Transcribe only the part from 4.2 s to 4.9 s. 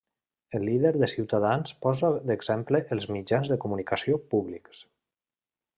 públics.